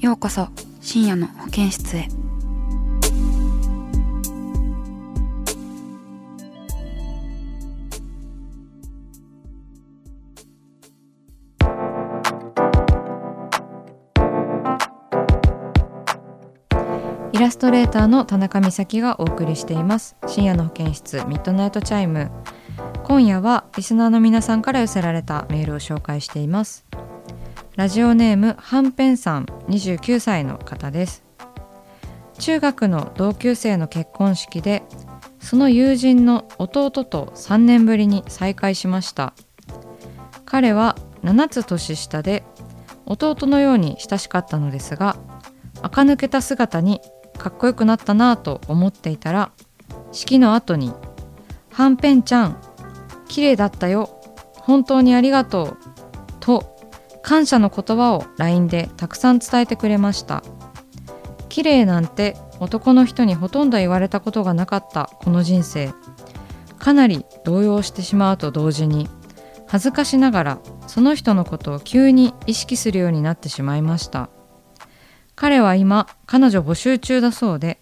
[0.00, 0.46] ようこそ
[0.80, 2.06] 深夜の保健室へ。
[17.32, 20.16] イラストレーターの田中美咲がお送りしています。
[20.28, 22.30] 深夜の保健室ミッドナイトチャイム。
[23.02, 26.87] 今夜はリスナーの皆さんから寄せられたメールを紹介しています。
[27.78, 31.22] ラジオネームはんぺんさん29歳の方です。
[32.40, 34.82] 中学の同級生の結婚式で
[35.38, 39.32] その友人の弟と3年ぶりに再会しました。
[40.44, 42.42] 彼は7つ年下で
[43.06, 45.16] 弟のように親しかったのですが
[45.80, 47.00] 垢抜けた姿に
[47.38, 49.52] かっこよくなったなぁと思っていたら
[50.10, 50.92] 式の後に
[51.70, 52.60] 「はんぺんちゃん
[53.28, 54.20] 綺麗だったよ
[54.56, 55.78] 本当にありがとう」
[56.40, 56.77] と
[57.28, 60.42] 感謝の言葉を LINE でたくさん伝えてくれました。
[61.50, 65.92] 綺麗なんて男の人にほとんど言われたことがなかったこの人生。
[66.78, 69.10] かなり動揺してしまうと同時に
[69.66, 74.30] 恥ずかしながらその人のことを急に意識するようになってしまいました。
[75.36, 77.78] 彼は今彼女募集中だそうで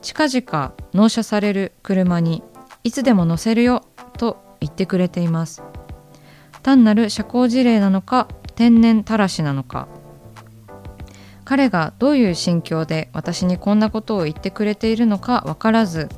[0.00, 2.42] 近々納車される車に
[2.82, 3.84] いつでも乗せるよ
[4.16, 5.62] と言ってくれています。
[6.62, 8.28] 単なる社交辞令なのか
[8.60, 9.88] 天然たらしなのか。
[11.46, 16.10] 彼がどういう心境で私にこんなことを言ってくれているのか分からず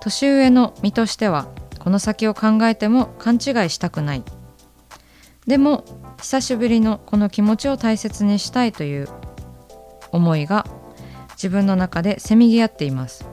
[0.00, 1.48] 年上の身としては
[1.80, 4.22] この先を考えても勘違いしたくない。
[5.48, 5.84] でも
[6.18, 9.08] 久しぶりのこの気持ちを大切にしたいという
[10.12, 10.68] 思いが
[11.30, 13.26] 自分の中でせめぎ合っています。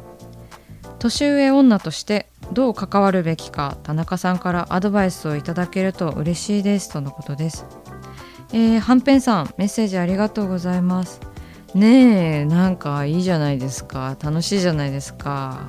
[0.97, 7.82] 年上女としてどう関わるべきか田中さんからアドバイスをいただけると嬉しいですとのことです。
[8.53, 11.19] えー、はんぺんさんメッセージありがとうございます。
[11.73, 14.15] ねえなんかいいじゃないですか。
[14.21, 15.67] 楽しいじゃないですか。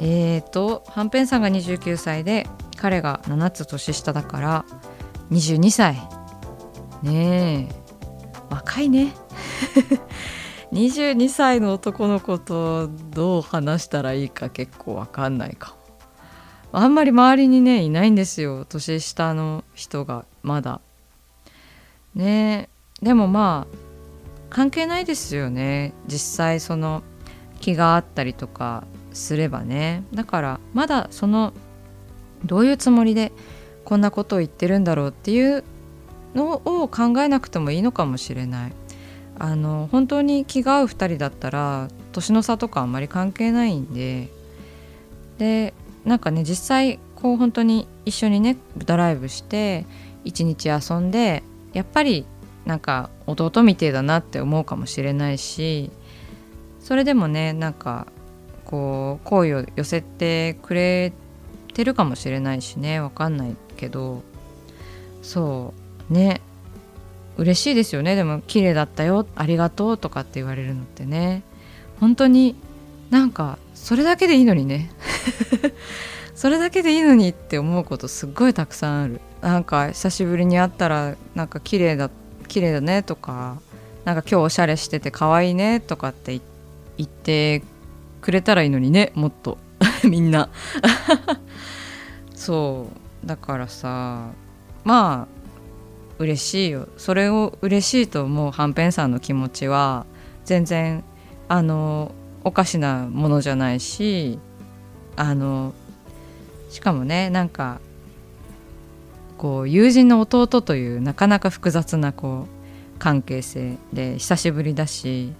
[0.00, 4.64] えーとはんぺんさんが29歳で彼が7つ年下だから
[5.30, 6.00] 22歳
[7.02, 7.74] ねえ
[8.50, 9.14] 若いね。
[10.72, 15.76] 22歳の男の子とどう話したらいいか結構わかんないか
[16.72, 16.80] も。
[16.80, 18.64] あんまり周りにねいないんですよ。
[18.64, 20.80] 年下の人がまだ。
[22.14, 22.68] ね。
[23.02, 23.76] でもまあ
[24.50, 25.94] 関係ないですよね。
[26.06, 27.02] 実際その
[27.60, 30.04] 気があったりとかすればね。
[30.12, 31.52] だからまだその
[32.44, 33.32] どういうつもりで
[33.84, 35.64] こんなことを言ってるんだろうっていう
[36.34, 38.72] のを考えなくてもいいのかもしれない。
[39.38, 44.28] あの本当に気が合う2人だったら年の差とかあんまり関係ないんで。
[45.38, 45.72] で
[46.04, 49.86] なんかね実際こう本当に一緒にねドライブして
[50.24, 51.42] 一日遊んで
[51.72, 52.26] やっぱり
[52.64, 55.90] なんか弟みてえだなって思うかもしれないし
[56.80, 58.06] それでもねなんか
[58.64, 61.12] こう好意を寄せてくれ
[61.74, 64.22] てるかもしれないしねわかんないけど
[65.22, 65.74] そ
[66.10, 66.40] うね。
[67.36, 68.16] 嬉しいですよね。
[68.16, 71.42] でも綺麗だったよありがとうとかって言われるのってね。
[71.98, 72.54] 本当に
[73.10, 74.90] なんかそれだけでいいのにね。
[76.36, 79.20] それだけでいいのにって思うことすっごいたくさんある。
[79.40, 82.10] なんか久しぶりに会ったらなんか綺麗だ
[82.46, 83.56] 綺麗だねとか
[84.04, 86.38] なんか今日おしゃれしてて可愛いねとかって
[86.98, 87.62] 言って
[88.20, 89.58] くれたらいいのにねもっと。
[90.04, 90.50] みんな。
[92.36, 92.88] そ
[93.24, 93.26] う。
[93.26, 94.28] だからさ
[94.84, 96.88] まあ嬉しいよ。
[96.98, 100.04] それを嬉しいと思うはんぺんさんの気持ちは
[100.44, 101.02] 全然
[101.48, 102.12] あの
[102.44, 104.38] おかしなものじゃないし
[105.16, 105.74] あの
[106.70, 107.80] しかもねなんか
[109.36, 115.32] こう友人の弟というなかなか複雑なこう関係性で久しぶりだし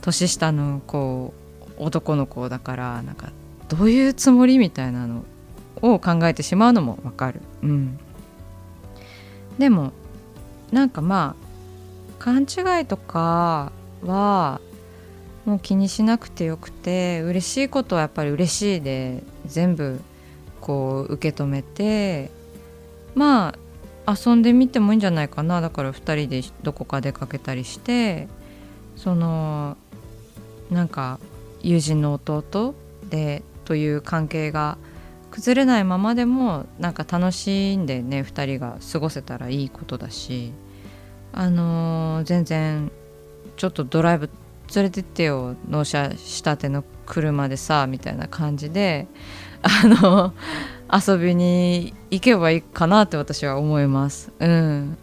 [0.00, 1.32] 年下の子
[1.78, 3.32] 男の子だからなんか
[3.68, 5.24] どういうつもりみたいなの
[5.82, 7.40] を考えてしまうのもわかる。
[7.62, 7.98] うん、
[9.58, 9.92] でも
[10.72, 14.60] なんかまあ勘違いとかは
[15.44, 20.00] もう気にしなくてよくて嬉しいことはやっぱり嬉しいで全部
[20.60, 22.30] こう受け止めて
[23.14, 23.54] ま
[24.06, 25.62] あ遊んでみてもいいんじゃないかな。
[25.62, 28.28] だから2人でどこか出かけたりして
[28.96, 29.76] その
[30.70, 31.18] なんか
[31.62, 32.74] 友人の弟
[33.08, 34.76] でという関係が
[35.30, 40.52] 崩れないままでもなんか楽しんでね2人が過ごせたらいいことだし
[41.32, 42.92] あのー、全然
[43.56, 44.30] ちょっとドライブ
[44.74, 49.06] 連れてってよ納車したての車でさみたいな感じで
[49.62, 50.32] あの
[50.92, 54.30] 遊びに行けばいいかなって私は思います。
[54.38, 54.96] うん、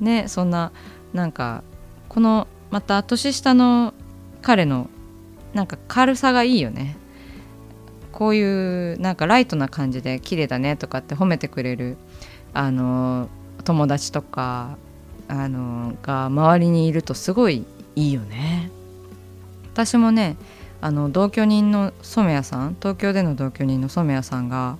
[0.00, 0.72] ねそんな
[1.12, 1.62] なんか
[2.08, 3.92] このまた年下の
[4.42, 4.88] 彼の
[5.54, 6.96] なんか軽さがいいよね。
[8.12, 11.96] こういうなんかライトな感じで綺麗だねとかって褒めてくれる
[12.52, 13.28] あの
[13.64, 14.76] 友達とか
[15.28, 17.64] あのが周りにいるとすごい
[17.94, 18.70] いいよね。
[19.72, 20.36] 私もね
[20.80, 24.78] あの同居人の染谷さん東京での同居人の染谷さんが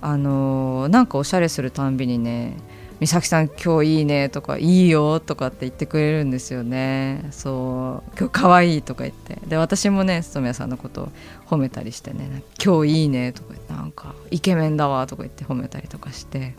[0.00, 2.56] あのなんかおしゃれするたんびにね
[3.00, 7.26] 「美咲さん今日いいね」とか「いいよ」とかって言ってくれるんですよね。
[7.30, 9.38] そう「今日かわいい」とか言って。
[9.46, 11.08] で私もね染谷さんのことを
[11.46, 16.54] 褒めたりしてね「今日いいね」とか言ってなんか「イケメンだわ」とか言って褒めたりとかして。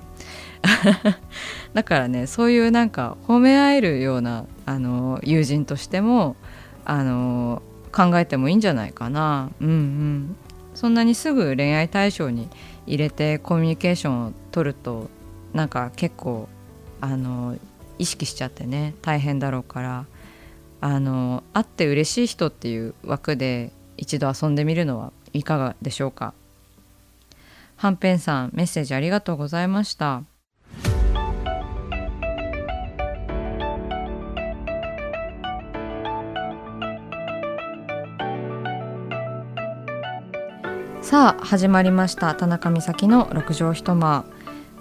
[1.73, 6.35] だからねそういうなんか褒め合えるようなあの友人としても
[6.83, 7.61] あの
[7.91, 9.51] 考えてもいいんじゃないかな。
[9.61, 10.35] うんうん。
[10.75, 12.49] そんなにすぐ恋愛対象に
[12.85, 15.09] 入れてコミュニケーションを取ると
[15.53, 16.47] なんか結構
[17.01, 17.57] あの
[17.97, 20.05] 意識しちゃってね大変だろうから。
[20.81, 26.33] あの会って嬉しい人っていう枠で一度遊んでみるのはいかがでしょうか。
[27.75, 30.23] はんぺんさんメッセージありがとうございました。
[41.09, 42.35] さあ始まりました。
[42.35, 44.25] 田中美咲の六畳一間。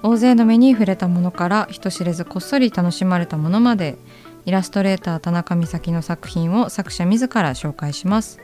[0.02, 3.96] 大勢の目に触れたものから人知れずこっそり楽しまれたものまで
[4.44, 8.40] イラストレーター田中美咲の作品を作者自ら紹介します。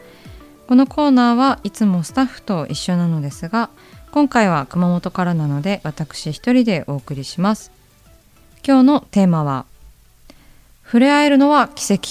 [0.66, 3.68] このコーナーはいつもスタッフと一緒なのですが
[4.12, 7.70] 今回は熊本からなので私一人でお送りします。
[8.66, 9.66] 今日のテーマは
[10.86, 12.08] 触れ合えるのは奇跡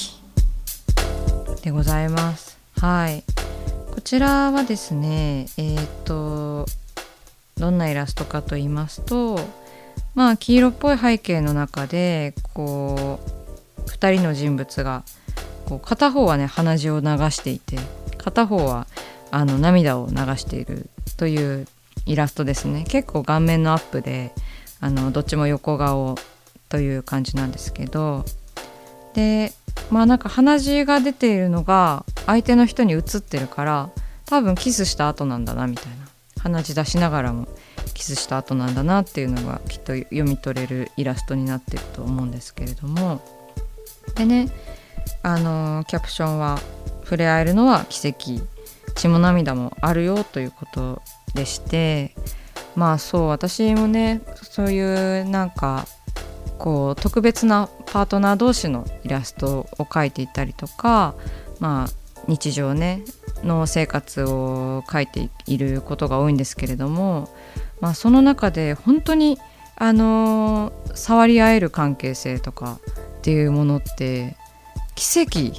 [1.64, 2.60] でございます。
[2.80, 3.24] はい。
[3.94, 6.66] こちらはですねえっ、と
[7.58, 9.40] どんなイラストかと言いますと
[10.16, 13.20] まあ黄色っぽい背景の中でこ
[13.86, 15.04] う2人の人物が
[15.68, 17.78] こう片方はね鼻血を流していて
[18.18, 18.88] 片方は
[19.30, 21.68] あの涙を流しているという
[22.08, 22.86] イラストですね。
[22.88, 24.34] 結構顔面のアップで
[24.80, 26.18] あのどっちも横顔
[26.68, 28.26] という感じなんですけど。
[29.14, 29.54] で
[29.92, 33.90] まあなんか鼻血が出ているのが相手の人に映ってるから
[34.26, 36.04] 多分キスした後なんだなみたいな。
[36.44, 37.48] 鼻血出しながらも
[37.94, 43.22] キスした後なんだなっていうのがきっと読み取れるイラストになってると思うんですけれども。
[44.16, 44.50] でね
[45.22, 46.60] あのキャプションは
[47.04, 48.46] 「触れ合えるのは奇跡
[48.96, 51.02] 血も涙もあるよ」ということ
[51.34, 52.14] でして
[52.76, 55.88] まあそう私もねそういうなんか
[56.60, 61.16] こう特別なパートナー同士のイラストを描いていたりとか
[61.60, 63.04] まあ日常ね
[63.44, 67.30] の生活を描いていることが多いんですけれども、
[67.82, 69.38] まあ、その中で本当に
[69.76, 72.80] あの触り合える関係性とか
[73.20, 74.38] っていうものって
[74.96, 75.52] 奇跡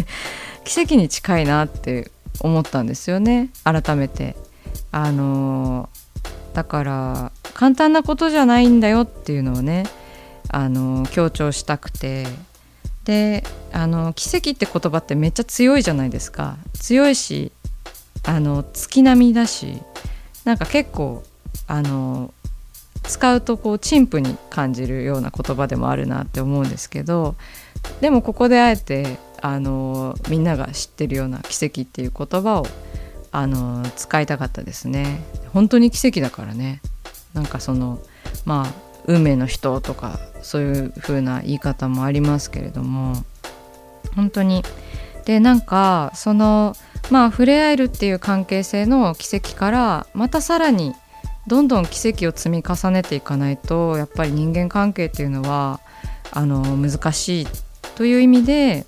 [0.64, 4.36] 奇跡に近いなって思ったんですよね改めて。
[4.90, 5.88] あの
[6.52, 9.84] だから簡単なことじゃないんだよっていうのをね
[10.48, 12.26] あの強調したくて
[13.04, 13.42] で
[13.72, 16.56] あの奇跡って言葉ってめっちゃ強いじゃないですか。
[16.74, 17.52] 強いし
[18.24, 19.82] あの月並みだし
[20.44, 21.22] なんか結構
[21.66, 22.32] あの
[23.02, 27.34] 使うとこう陳腐に感じるような言葉でもあるなって思うんですけど
[28.00, 32.66] でもここであえてあのみんなが知ってるような奇跡っていう言葉を
[33.32, 35.20] あの使いたかったですね。
[35.52, 36.80] 本当に奇跡だからね。
[37.34, 37.98] なんかその
[38.44, 43.24] まあ運命の人とかそういう風な言い方もありますけれども
[44.14, 44.62] 本当に
[45.24, 46.74] でなんかその
[47.10, 50.94] まあ触れ合えるっていう関係性の奇跡からまたさらに
[51.46, 55.80] どんどん奇跡を積み重ねていかないとやっぱり人間関係っていうのは
[56.30, 57.46] あの難しい
[57.96, 58.86] という意味で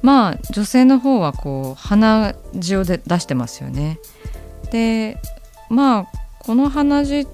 [0.00, 4.00] まあ女性の方はこう鼻血を出してますよね。
[4.70, 5.18] で
[5.68, 6.06] まあ
[6.40, 7.28] この鼻血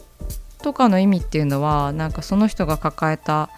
[0.63, 3.51] とかの意味っていうのはなんかその人が抱えた、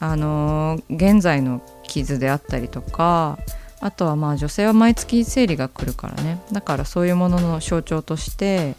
[0.00, 3.38] あの、現在の傷であったりとか
[3.80, 8.74] あとはまあ女性は毎月生理が来るからねだからそういうものの象徴として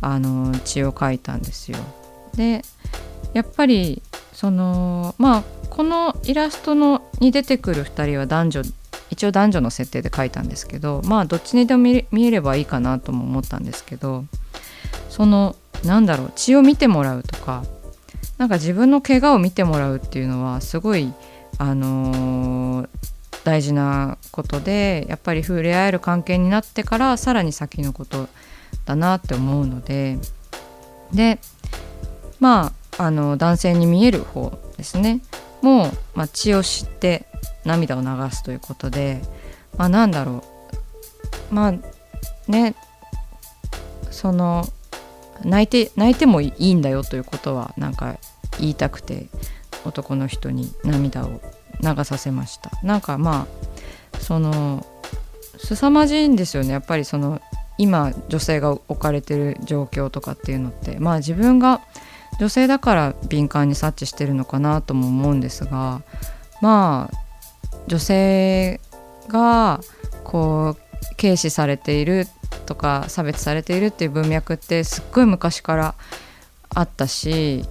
[0.00, 1.78] あの血を描いたんですよ。
[2.34, 2.62] で
[3.34, 8.62] やっぱりそのまあこのイラストのに出てくる2人は男女
[9.10, 14.24] 一応男女の設定で描いたんですけどまあどっちにでも見えればいいかなとも思ったんですけど
[15.08, 17.64] そのなんだろう血を見てもらうとか
[18.38, 21.12] なんか自分の怪我を見てもらうっていうのはすごい
[21.58, 22.88] あのー、
[23.44, 28.28] 大事なことでやっぱり触れ合える関係になってからさらに先のこと
[28.84, 30.18] だなって思うので
[31.12, 31.38] で
[32.40, 35.22] まああの男性に見える方ですね。
[35.62, 37.26] もう、まあ、血を知って
[37.64, 39.22] 涙を流すということで
[39.78, 40.42] まあなんだろ
[41.50, 41.54] う。
[41.54, 41.74] まあ
[42.50, 42.74] ね
[44.10, 44.66] その
[45.44, 48.16] 泣いて泣いてもいいんだよということはなんか
[48.58, 49.26] 言いたくて
[49.84, 51.40] 男の人に涙を
[51.80, 52.70] 流させました。
[52.82, 53.46] なんかま
[54.12, 54.86] あその
[55.58, 56.72] 凄まじいんですよね。
[56.72, 57.40] やっぱりその
[57.78, 60.98] 今女性が置かれてる状況とかっていうのって。
[60.98, 61.80] まあ自分が
[62.38, 66.02] 女性だから敏感に察知してるのかなとも思うんですが
[66.60, 67.16] まあ
[67.86, 68.80] 女性
[69.28, 69.80] が
[70.24, 72.26] こう軽視されている
[72.66, 75.94] とか差別されているっていう文脈ってすっごい昔から
[76.74, 77.64] あったし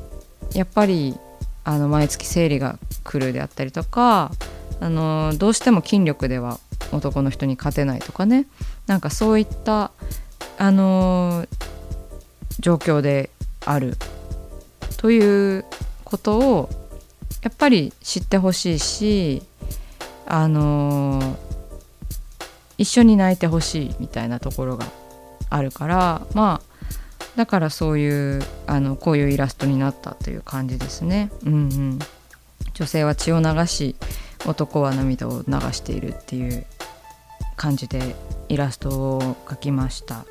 [0.53, 1.15] やっぱり
[1.63, 4.31] あの毎月生理が来るであったりとか
[4.79, 6.59] あのどうしても筋力では
[6.91, 8.47] 男の人に勝てないとかね。
[8.87, 9.91] なんかそういった
[10.57, 11.45] あの
[12.59, 13.29] 状況で
[13.65, 13.95] ある
[14.97, 15.65] という
[16.03, 16.69] ことを
[17.41, 19.43] やっぱり知ってほしいし
[20.25, 21.37] あの
[22.81, 24.87] 一緒に泣いてほしいみたいなところが
[25.51, 26.71] あるからまあ
[27.35, 31.31] だからそういうあのこういうイラストになったという感じですね。
[31.45, 31.99] うんうん、
[32.73, 33.95] 女性は血を流し
[34.47, 36.65] 男は涙を流しているっていう
[37.55, 38.15] 感じで
[38.49, 40.25] イラストを描きました。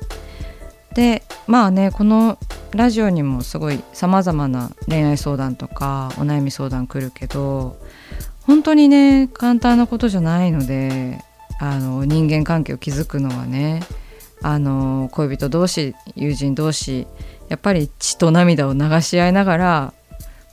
[0.93, 2.37] でまあねこの
[2.71, 7.77] ラジオにもすごいさまざまな恋愛相談とかお悩み相談来るけど
[8.41, 11.23] 本当にね簡単なことじゃないので
[11.61, 13.83] あの人間関係を築くのはね
[14.41, 17.05] あの恋人同士友人同士
[17.49, 19.93] やっぱり血と涙を流し合いながら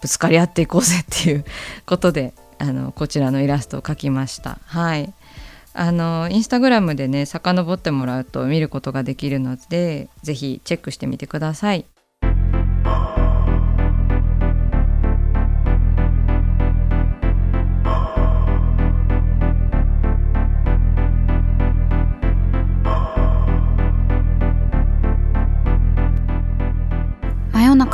[0.03, 1.47] ぶつかり合っていこうぜっていう
[1.87, 4.59] ことであのこちらのイラストを描きました。
[4.67, 5.15] はい
[5.75, 11.87] あのインスタグラムでね遡ってもらうと見ることができるので是非チェックしてみてください。